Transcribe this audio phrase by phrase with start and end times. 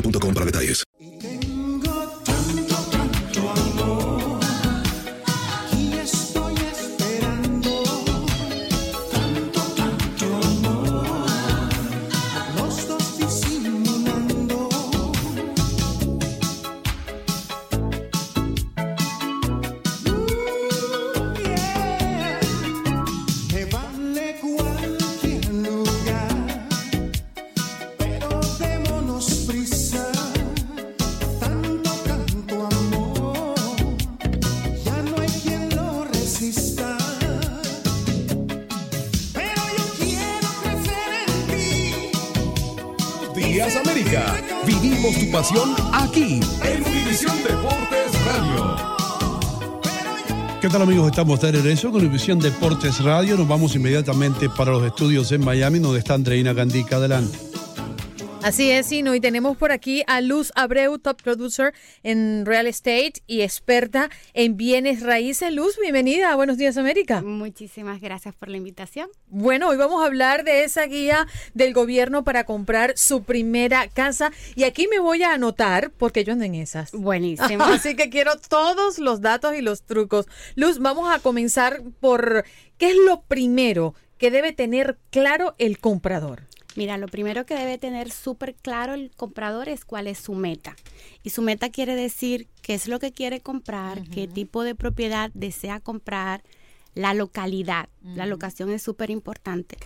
[0.00, 0.87] boostmobile.com para detalles.
[45.08, 48.76] Vivimos tu pasión aquí en Univisión Deportes Radio.
[50.60, 51.10] ¿Qué tal amigos?
[51.10, 53.36] Estamos de regreso con Univisión Deportes Radio.
[53.38, 56.96] Nos vamos inmediatamente para los estudios en Miami, donde está Andreina Gandica.
[56.96, 57.47] Adelante.
[58.42, 63.14] Así es, Sino, y tenemos por aquí a Luz Abreu, top producer en real estate
[63.26, 65.52] y experta en bienes raíces.
[65.52, 67.20] Luz, bienvenida a Buenos Días América.
[67.20, 69.08] Muchísimas gracias por la invitación.
[69.26, 74.30] Bueno, hoy vamos a hablar de esa guía del gobierno para comprar su primera casa
[74.54, 76.92] y aquí me voy a anotar porque yo ando en esas.
[76.92, 77.64] Buenísimo.
[77.64, 80.26] Así que quiero todos los datos y los trucos.
[80.54, 82.44] Luz, vamos a comenzar por
[82.78, 86.47] qué es lo primero que debe tener claro el comprador.
[86.78, 90.76] Mira, lo primero que debe tener súper claro el comprador es cuál es su meta.
[91.24, 95.32] Y su meta quiere decir qué es lo que quiere comprar, qué tipo de propiedad
[95.34, 96.44] desea comprar,
[96.94, 97.88] la localidad.
[98.02, 99.76] La locación es súper importante.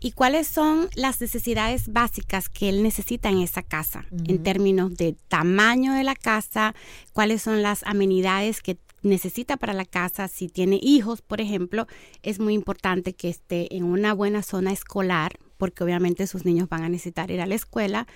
[0.00, 4.06] ¿Y cuáles son las necesidades básicas que él necesita en esa casa?
[4.10, 6.74] En términos de tamaño de la casa,
[7.12, 10.28] cuáles son las amenidades que necesita para la casa.
[10.28, 11.86] Si tiene hijos, por ejemplo,
[12.22, 16.84] es muy importante que esté en una buena zona escolar porque obviamente sus niños van
[16.84, 18.06] a necesitar ir a la escuela.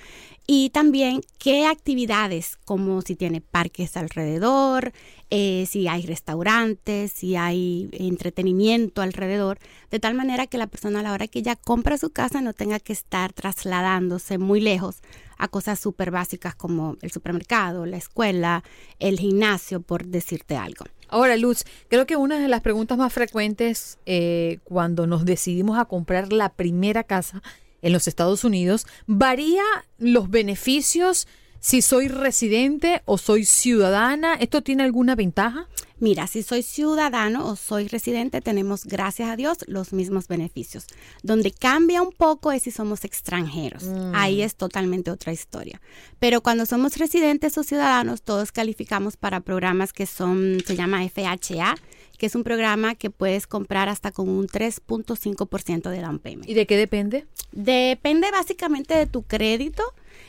[0.46, 4.92] Y también qué actividades, como si tiene parques alrededor,
[5.30, 9.58] eh, si hay restaurantes, si hay entretenimiento alrededor,
[9.90, 12.52] de tal manera que la persona a la hora que ella compra su casa no
[12.54, 15.02] tenga que estar trasladándose muy lejos
[15.38, 18.62] a cosas súper básicas como el supermercado, la escuela,
[18.98, 20.84] el gimnasio, por decirte algo.
[21.12, 25.84] Ahora, Luz, creo que una de las preguntas más frecuentes eh, cuando nos decidimos a
[25.84, 27.42] comprar la primera casa
[27.82, 29.62] en los Estados Unidos, ¿varía
[29.98, 31.28] los beneficios
[31.62, 34.34] si soy residente o soy ciudadana?
[34.34, 35.68] ¿Esto tiene alguna ventaja?
[36.00, 40.86] Mira, si soy ciudadano o soy residente, tenemos, gracias a Dios, los mismos beneficios.
[41.22, 43.84] Donde cambia un poco es si somos extranjeros.
[43.84, 44.12] Mm.
[44.12, 45.80] Ahí es totalmente otra historia.
[46.18, 51.76] Pero cuando somos residentes o ciudadanos, todos calificamos para programas que son, se llama FHA,
[52.18, 56.50] que es un programa que puedes comprar hasta con un 3.5% de down payment.
[56.50, 57.26] ¿Y de qué depende?
[57.52, 59.84] Depende básicamente de tu crédito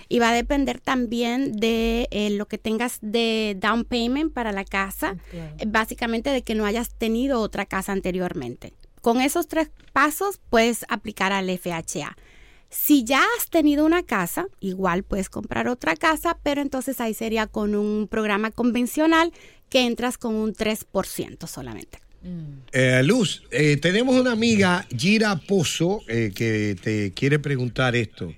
[0.09, 4.65] y va a depender también de eh, lo que tengas de down payment para la
[4.65, 8.73] casa, eh, básicamente de que no hayas tenido otra casa anteriormente.
[9.01, 12.15] Con esos tres pasos puedes aplicar al FHA.
[12.69, 17.45] Si ya has tenido una casa, igual puedes comprar otra casa, pero entonces ahí sería
[17.45, 19.31] con un programa convencional
[19.69, 21.99] que entras con un 3% solamente.
[22.71, 28.33] Eh, Luz, eh, tenemos una amiga, Gira Pozo, eh, que te quiere preguntar esto.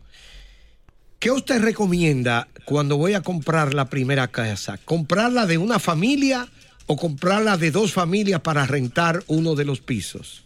[1.26, 4.78] ¿Qué usted recomienda cuando voy a comprar la primera casa?
[4.86, 6.48] ¿Comprarla de una familia
[6.86, 10.44] o comprarla de dos familias para rentar uno de los pisos?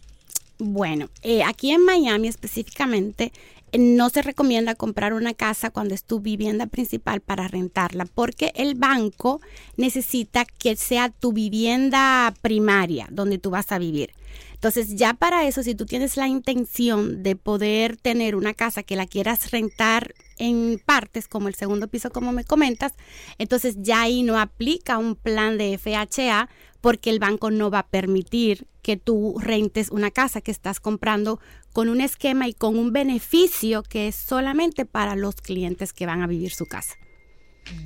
[0.58, 3.30] Bueno, eh, aquí en Miami específicamente
[3.72, 8.50] eh, no se recomienda comprar una casa cuando es tu vivienda principal para rentarla, porque
[8.54, 9.42] el banco
[9.76, 14.12] necesita que sea tu vivienda primaria donde tú vas a vivir.
[14.60, 18.94] Entonces, ya para eso, si tú tienes la intención de poder tener una casa que
[18.94, 22.92] la quieras rentar en partes, como el segundo piso, como me comentas,
[23.38, 26.50] entonces ya ahí no aplica un plan de FHA
[26.82, 31.40] porque el banco no va a permitir que tú rentes una casa que estás comprando
[31.72, 36.20] con un esquema y con un beneficio que es solamente para los clientes que van
[36.20, 36.96] a vivir su casa.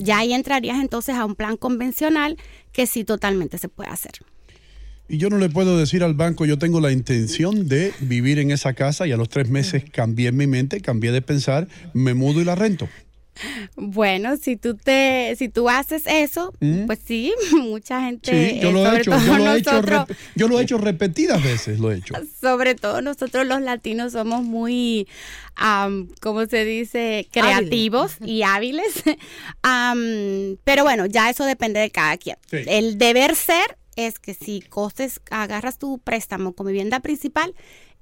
[0.00, 2.36] Ya ahí entrarías entonces a un plan convencional
[2.72, 4.14] que sí totalmente se puede hacer.
[5.08, 8.50] Y yo no le puedo decir al banco, yo tengo la intención de vivir en
[8.50, 12.40] esa casa y a los tres meses cambié mi mente, cambié de pensar, me mudo
[12.40, 12.88] y la rento.
[13.74, 16.54] Bueno, si tú te, si tú haces eso,
[16.86, 18.50] pues sí, mucha gente.
[18.52, 20.78] Sí, yo lo he hecho, yo lo he hecho, nosotros- rep- yo lo he hecho
[20.78, 22.14] repetidas veces, lo he hecho.
[22.40, 25.08] sobre todo nosotros los latinos somos muy,
[25.56, 27.26] am, ¿cómo se dice?
[27.32, 29.02] Creativos y hábiles.
[30.64, 32.36] Pero bueno, ya eso depende de cada quien.
[32.50, 32.58] Sí.
[32.66, 37.54] El deber ser es que si costes, agarras tu préstamo como vivienda principal,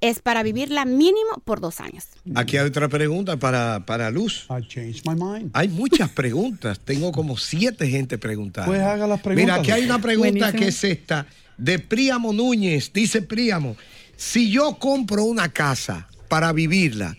[0.03, 2.09] es para vivirla mínimo por dos años.
[2.35, 4.47] Aquí hay otra pregunta para, para Luz.
[4.51, 5.51] I changed my mind.
[5.55, 6.81] Hay muchas preguntas.
[6.81, 8.71] Tengo como siete gente preguntando.
[8.71, 9.45] Pues haga las preguntas.
[9.45, 10.59] Mira, aquí hay una pregunta Buenísimo.
[10.59, 11.27] que es esta.
[11.57, 12.93] De Príamo Núñez.
[12.93, 13.77] Dice Príamo,
[14.17, 17.17] si yo compro una casa para vivirla,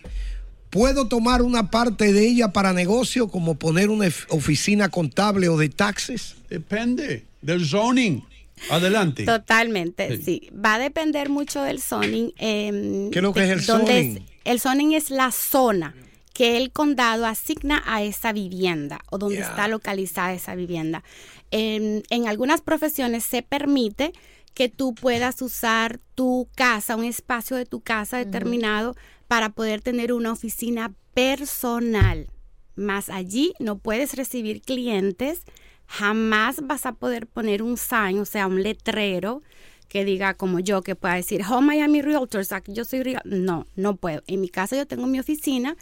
[0.68, 5.70] ¿puedo tomar una parte de ella para negocio, como poner una oficina contable o de
[5.70, 6.36] taxes?
[6.50, 8.22] Depende del zoning.
[8.70, 9.24] Adelante.
[9.24, 10.48] Totalmente, sí.
[10.54, 12.32] Va a depender mucho del zoning.
[12.38, 14.26] em, ¿Qué es lo que de es el zoning?
[14.44, 15.94] el zoning es la zona
[16.32, 21.04] que el condado asigna a esa vivienda o donde está localizada esa vivienda.
[21.50, 24.12] En, en algunas profesiones se permite
[24.52, 28.96] que tú puedas usar tu casa, un espacio de tu casa determinado
[29.28, 32.28] para poder tener una oficina personal.
[32.76, 35.42] Más allí no puedes recibir clientes,
[35.86, 39.42] jamás vas a poder poner un sign, o sea, un letrero
[39.88, 43.22] que diga como yo, que pueda decir, Home Miami Realtors, aquí yo soy real-".
[43.24, 44.22] No, no puedo.
[44.26, 45.76] En mi casa yo tengo mi oficina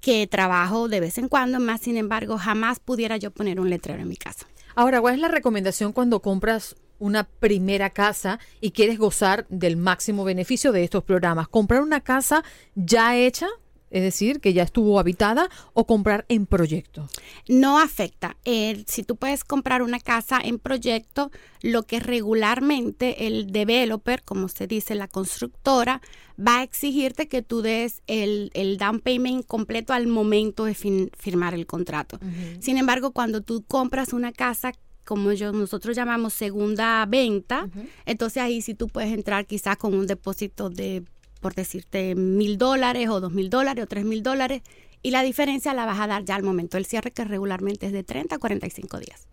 [0.00, 4.00] que trabajo de vez en cuando, más sin embargo, jamás pudiera yo poner un letrero
[4.00, 4.46] en mi casa.
[4.74, 10.22] Ahora, ¿cuál es la recomendación cuando compras una primera casa y quieres gozar del máximo
[10.24, 11.48] beneficio de estos programas?
[11.48, 12.44] ¿Comprar una casa
[12.76, 13.48] ya hecha,
[13.90, 17.08] es decir, que ya estuvo habitada, o comprar en proyecto?
[17.48, 18.36] no afecta.
[18.44, 21.30] Eh, si tú puedes comprar una casa en proyecto,
[21.62, 26.00] lo que regularmente el developer, como se dice, la constructora,
[26.38, 31.10] va a exigirte que tú des el, el down payment completo al momento de fin-
[31.18, 32.18] firmar el contrato.
[32.60, 34.72] Sin embargo, cuando tú compras una casa
[35.04, 37.68] como yo, nosotros llamamos segunda venta,
[38.04, 41.02] entonces ahí sí tú puedes entrar quizás con un depósito de,
[41.40, 44.62] por decirte, mil dólares o dos mil dólares o tres mil dólares
[45.02, 47.92] y la diferencia la vas a dar ya al momento del cierre que regularmente es
[47.92, 49.26] de 30 a 45 días.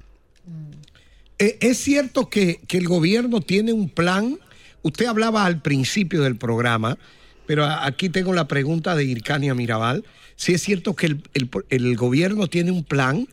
[1.39, 4.37] Eh, ¿Es cierto que, que el gobierno tiene un plan?
[4.83, 6.97] Usted hablaba al principio del programa,
[7.45, 10.05] pero aquí tengo la pregunta de Ircania Mirabal.
[10.35, 13.27] Si es cierto que el, el- el gobierno tiene un plan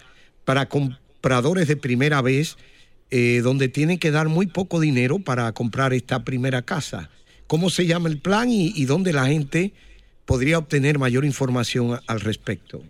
[0.45, 2.57] para compradores de primera vez,
[3.11, 7.11] eh, donde tienen que dar muy poco dinero para comprar esta primera casa.
[7.53, 9.75] ¿Cómo se llama el plan y, dónde la gente
[10.25, 12.81] podría obtener mayor información al respecto?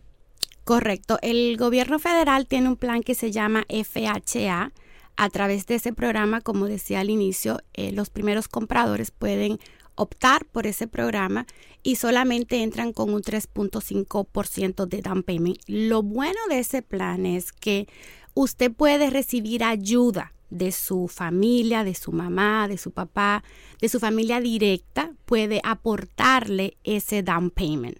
[0.63, 1.19] Correcto.
[1.21, 4.71] El gobierno federal tiene un plan que se llama FHA.
[5.17, 9.59] A través de ese programa, como decía al inicio, eh, los primeros compradores pueden
[9.97, 11.45] optar por ese programa
[11.83, 15.59] y solamente entran con un 3.5% de down payment.
[15.67, 17.89] Lo bueno de ese plan es que
[18.35, 23.43] usted puede recibir ayuda de su familia, de su mamá, de su papá,
[23.81, 27.99] de su familia directa, puede aportarle ese down payment.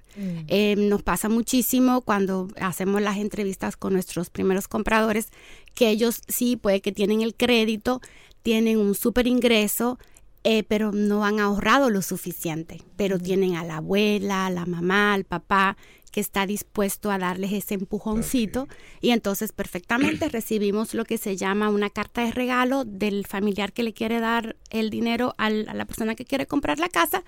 [0.49, 5.29] Eh, nos pasa muchísimo cuando hacemos las entrevistas con nuestros primeros compradores
[5.75, 8.03] que ellos sí puede que tienen el crédito,
[8.43, 9.99] tienen un super ingreso,
[10.45, 15.15] eh, pero no han ahorrado lo suficiente, pero tienen a la abuela, a la mamá,
[15.15, 15.79] al papá
[16.13, 18.69] que está dispuesto a darles ese empujoncito.
[19.01, 23.83] Y entonces perfectamente recibimos lo que se llama una carta de regalo del familiar que
[23.83, 27.25] le quiere dar el dinero al- a la persona que quiere comprar la casa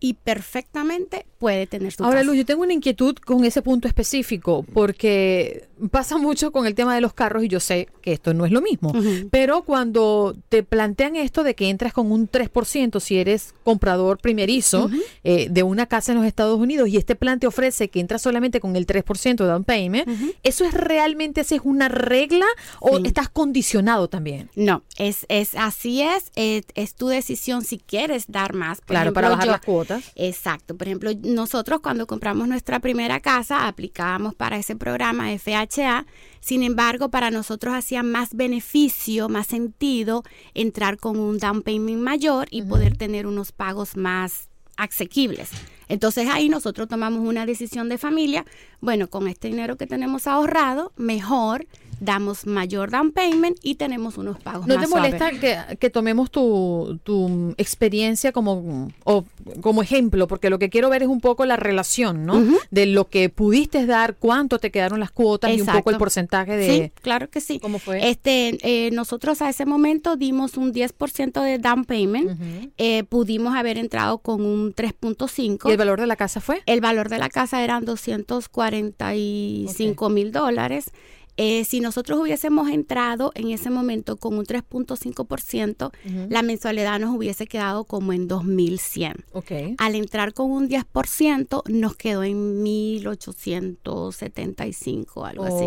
[0.00, 2.26] y perfectamente puede tener su Ahora, casa.
[2.26, 6.94] Luz, yo tengo una inquietud con ese punto específico, porque pasa mucho con el tema
[6.94, 8.92] de los carros y yo sé que esto no es lo mismo.
[9.30, 14.90] Pero cuando te plantean esto de que entras con un 3% si eres comprador primerizo
[15.24, 18.22] eh, de una casa en los Estados Unidos y este plan te ofrece que entras
[18.22, 20.08] solamente con el 3% de down payment,
[20.42, 22.46] ¿eso es realmente, es una regla
[22.80, 24.48] o estás condicionado también?
[24.56, 28.78] No, es, es así es, es, es tu decisión si quieres dar más.
[28.80, 30.12] Por Claro, para bajar yo- las cuotas.
[30.14, 30.76] Exacto.
[30.76, 36.06] Por ejemplo, nosotros cuando compramos nuestra primera casa aplicábamos para ese programa FHA.
[36.40, 40.22] Sin embargo, para nosotros hacía más beneficio, más sentido
[40.54, 45.50] entrar con un down payment mayor y poder tener unos pagos más asequibles.
[45.88, 48.44] Entonces ahí nosotros tomamos una decisión de familia,
[48.80, 51.66] bueno, con este dinero que tenemos ahorrado, mejor
[52.00, 56.30] damos mayor down payment y tenemos unos pagos ¿No más te molesta que, que tomemos
[56.30, 59.24] tu, tu experiencia como, o
[59.60, 60.28] como ejemplo?
[60.28, 62.42] Porque lo que quiero ver es un poco la relación, ¿no?
[62.70, 66.56] De lo que pudiste dar, cuánto te quedaron las cuotas y un poco el porcentaje
[66.56, 66.66] de...
[66.66, 67.58] Sí, claro que sí.
[67.60, 68.08] ¿Cómo fue?
[68.08, 72.38] Este, eh, nosotros a ese momento dimos un 10% de down payment.
[72.78, 75.68] Eh, pudimos haber entrado con un 3.5.
[75.68, 76.62] ¿Y el valor de la casa fue?
[76.66, 80.90] El valor de la casa eran 245 mil dólares.
[81.38, 86.26] Eh, si nosotros hubiésemos entrado en ese momento con un 3.5%, Ujú.
[86.30, 89.16] la mensualidad nos hubiese quedado como en 2.100.
[89.32, 89.52] Ok.
[89.76, 95.66] Al entrar con un 10%, nos quedó en 1.875, algo así.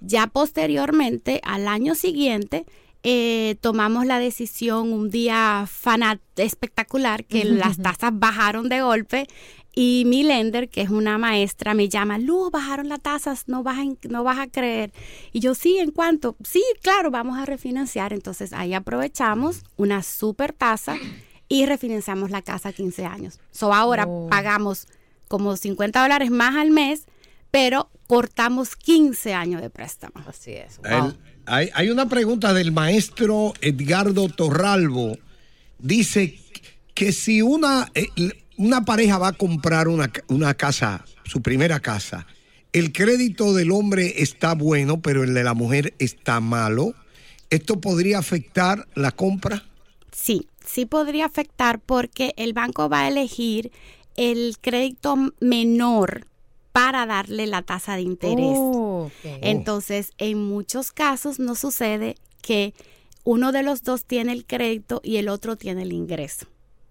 [0.00, 2.64] Ya posteriormente, al año siguiente,
[3.02, 9.26] eh, tomamos la decisión un día fanat espectacular que las tasas bajaron de golpe
[9.74, 13.78] y mi lender, que es una maestra, me llama, Luz, bajaron las tasas, no vas,
[13.78, 14.92] a, no vas a creer.
[15.32, 16.36] Y yo, sí, ¿en cuánto?
[16.44, 18.12] Sí, claro, vamos a refinanciar.
[18.12, 20.96] Entonces ahí aprovechamos una super tasa
[21.48, 23.38] y refinanciamos la casa a 15 años.
[23.50, 24.28] So ahora Oh.
[24.30, 24.86] pagamos
[25.28, 27.06] como 50 dólares más al mes,
[27.50, 30.14] pero cortamos 15 años de préstamo.
[30.26, 30.78] Así es.
[30.84, 31.16] El-
[31.46, 35.18] hay, hay una pregunta del maestro Edgardo Torralbo.
[35.78, 36.38] Dice
[36.94, 38.06] que si una, eh,
[38.56, 42.26] una pareja va a comprar una, una casa, su primera casa,
[42.72, 46.94] el crédito del hombre está bueno, pero el de la mujer está malo,
[47.50, 49.62] ¿esto podría afectar la compra?
[50.10, 53.70] Sí, sí podría afectar porque el banco va a elegir
[54.16, 56.26] el crédito menor
[56.72, 58.56] para darle la tasa de interés.
[58.58, 59.08] Oh.
[59.22, 62.74] Entonces, en muchos casos no sucede que
[63.22, 66.46] uno de los dos tiene el crédito y el otro tiene el ingreso.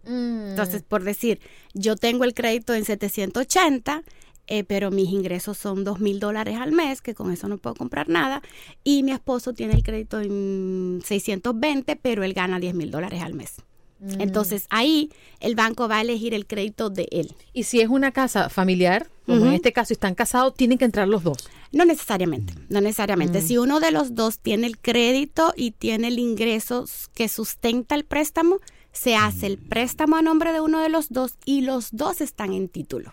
[0.06, 0.50] Mm.
[0.50, 1.40] Entonces, por decir,
[1.74, 4.04] yo tengo el crédito en 780,
[4.48, 7.76] eh, pero mis ingresos son dos mil dólares al mes, que con eso no puedo
[7.76, 8.42] comprar nada,
[8.84, 13.34] y mi esposo tiene el crédito en 620, pero él gana 10 mil dólares al
[13.34, 13.56] mes.
[14.04, 14.20] Mm.
[14.20, 17.36] Entonces, ahí el banco va a elegir el crédito de él.
[17.54, 21.08] Y si es una casa familiar, como en este caso están casados, tienen que entrar
[21.08, 21.50] los dos.
[21.72, 23.40] No necesariamente, no necesariamente.
[23.40, 23.48] Mm.
[23.48, 28.04] Si uno de los dos tiene el crédito y tiene el ingreso que sustenta el
[28.04, 28.60] préstamo,
[28.94, 32.54] se hace el préstamo a nombre de uno de los dos y los dos están
[32.54, 33.12] en título.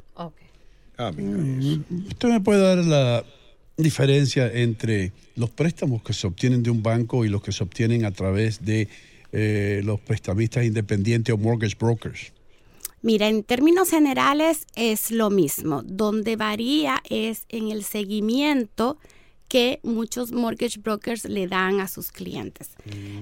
[0.96, 3.24] ¿Usted me puede dar la
[3.76, 8.04] diferencia entre los préstamos que se obtienen de un banco y los que se obtienen
[8.04, 8.88] a través de
[9.32, 12.32] eh, los prestamistas independientes o mortgage brokers?
[13.02, 15.82] Mira, en términos generales es lo mismo.
[15.82, 18.98] Donde varía es en el seguimiento
[19.50, 22.70] que muchos mortgage brokers le dan a sus clientes.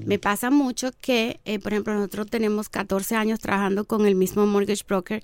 [0.05, 4.47] Me pasa mucho que, eh, por ejemplo, nosotros tenemos 14 años trabajando con el mismo
[4.47, 5.23] mortgage broker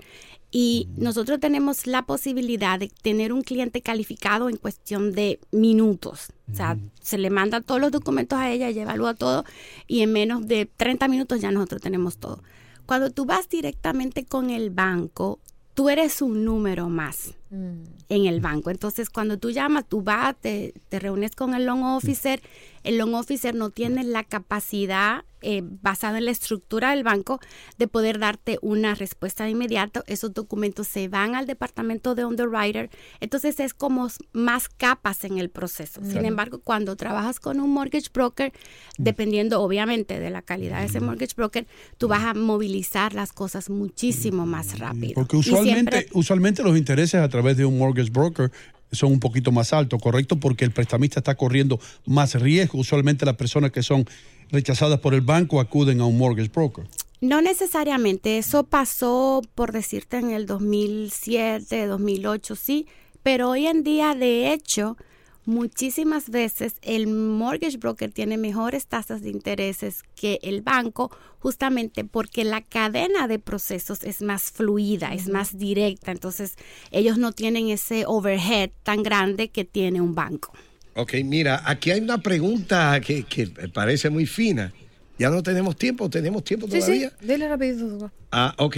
[0.49, 6.33] y nosotros tenemos la posibilidad de tener un cliente calificado en cuestión de minutos.
[6.51, 9.45] O sea, se le mandan todos los documentos a ella, ella evalúa todo
[9.85, 12.41] y en menos de 30 minutos ya nosotros tenemos todo.
[12.87, 15.39] Cuando tú vas directamente con el banco,
[15.75, 18.69] tú eres un número más en el banco.
[18.69, 22.41] Entonces, cuando tú llamas, tú vas, te, te reúnes con el loan officer.
[22.85, 27.39] El loan officer no tiene la capacidad, eh, basada en la estructura del banco,
[27.77, 30.03] de poder darte una respuesta de inmediato.
[30.07, 32.89] Esos documentos se van al departamento de underwriter.
[33.19, 36.01] Entonces, es como más capas en el proceso.
[36.03, 38.53] Sin embargo, cuando trabajas con un mortgage broker,
[38.97, 43.69] dependiendo obviamente de la calidad de ese mortgage broker, tú vas a movilizar las cosas
[43.69, 45.13] muchísimo más rápido.
[45.15, 48.51] Porque usualmente, siempre- usualmente los intereses a través de un mortgage broker
[48.95, 50.39] son un poquito más altos, ¿correcto?
[50.39, 52.79] Porque el prestamista está corriendo más riesgo.
[52.79, 54.05] Usualmente las personas que son
[54.51, 56.85] rechazadas por el banco acuden a un mortgage broker.
[57.21, 62.87] No necesariamente, eso pasó, por decirte, en el 2007, 2008, sí,
[63.23, 64.97] pero hoy en día, de hecho,
[65.45, 72.43] muchísimas veces el mortgage broker tiene mejores tasas de intereses que el banco justamente porque
[72.43, 76.55] la cadena de procesos es más fluida, es más directa, entonces
[76.91, 80.53] ellos no tienen ese overhead tan grande que tiene un banco.
[80.95, 84.71] Ok, mira, aquí hay una pregunta que, que me parece muy fina.
[85.19, 87.11] Ya no tenemos tiempo, tenemos tiempo Sí, sí, todavía.
[87.21, 88.11] dile rapidito.
[88.31, 88.77] Ah, ok.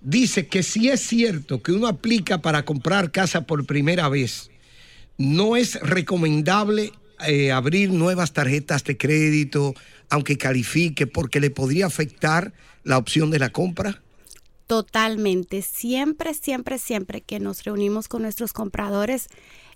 [0.00, 4.51] Dice que si es cierto que uno aplica para comprar casa por primera vez,
[5.22, 6.92] no es recomendable
[7.26, 9.74] eh, abrir nuevas tarjetas de crédito,
[10.10, 12.52] aunque califique, porque le podría afectar
[12.82, 14.02] la opción de la compra.
[14.66, 15.62] Totalmente.
[15.62, 19.28] Siempre, siempre, siempre que nos reunimos con nuestros compradores,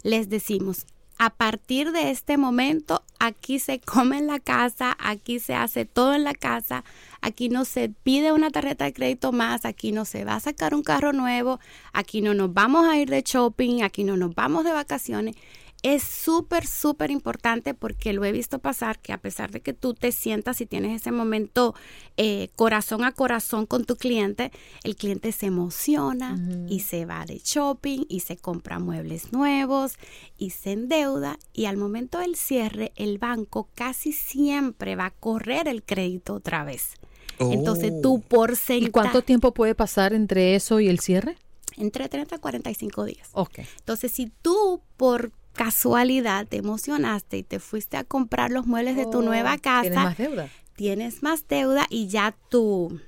[0.03, 0.87] les decimos,
[1.19, 6.15] a partir de este momento, aquí se come en la casa, aquí se hace todo
[6.15, 6.85] en la casa,
[7.23, 10.75] aquí no se pide una tarjeta de crédito más, aquí no se va a sacar
[10.75, 11.59] un carro nuevo,
[11.93, 15.37] aquí no nos vamos a ir de shopping, aquí no nos vamos de vacaciones.
[15.87, 19.95] Es súper, súper importante porque lo he visto pasar que a pesar de que tú
[19.95, 21.77] te sientas y tienes ese momento
[22.17, 24.51] eh, corazón a corazón con tu cliente,
[24.83, 29.93] el cliente se emociona y se va de shopping y se compra muebles nuevos
[30.37, 35.69] y se endeuda y al momento del cierre el banco casi siempre va a correr
[35.69, 36.95] el crédito otra vez.
[37.39, 38.89] Entonces tu porcentaje...
[38.89, 41.37] ¿Y cuánto tiempo puede pasar entre eso y el cierre?
[41.77, 43.29] Entre 30 a 45 días.
[43.35, 43.61] Ok.
[43.79, 49.05] Entonces, si tú por casualidad te emocionaste y te fuiste a comprar los muebles de
[49.05, 50.49] tu Oh, nueva casa, ¿tienes más deuda?
[50.77, 53.01] tienes más deuda y ya tu,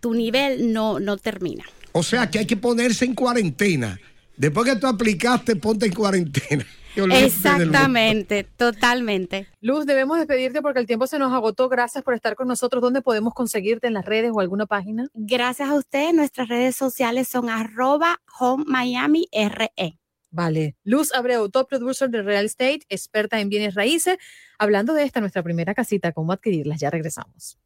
[0.00, 1.64] tu nivel no, no termina.
[1.92, 4.00] O sea que hay que ponerse en cuarentena.
[4.36, 6.66] Después que tú aplicaste, ponte en cuarentena.
[6.96, 9.46] Exactamente, totalmente.
[9.60, 11.68] Luz, debemos despedirte porque el tiempo se nos agotó.
[11.68, 12.82] Gracias por estar con nosotros.
[12.82, 15.06] ¿Dónde podemos conseguirte en las redes o alguna página?
[15.14, 19.99] Gracias a ustedes, nuestras redes sociales son arroba home Miami RE.
[20.30, 20.76] Vale.
[20.84, 24.18] Luz Abreu, top producer de Real Estate, experta en bienes raíces.
[24.58, 26.80] Hablando de esta, nuestra primera casita, cómo adquirirlas.
[26.80, 27.58] Ya regresamos.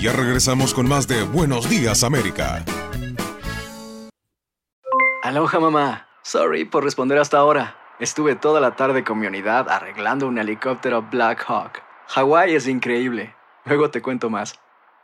[0.00, 2.64] Ya regresamos con más de Buenos Días América.
[5.22, 6.08] Aloha mamá.
[6.24, 7.76] Sorry por responder hasta ahora.
[8.00, 11.82] Estuve toda la tarde con mi unidad arreglando un helicóptero Black Hawk.
[12.08, 13.34] Hawái es increíble.
[13.64, 14.54] Luego te cuento más.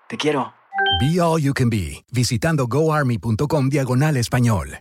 [0.09, 0.53] Te quiero.
[1.01, 4.81] Be All You Can Be, visitando goarmy.com diagonal español.